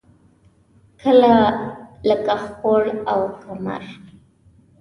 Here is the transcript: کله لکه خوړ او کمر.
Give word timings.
کله 1.01 1.35
لکه 2.07 2.35
خوړ 2.47 2.83
او 3.11 3.19
کمر. 3.41 3.83